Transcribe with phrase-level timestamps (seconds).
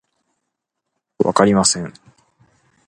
[1.23, 1.93] わかりません